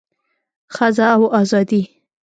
[0.75, 1.81] ښځه او ازادي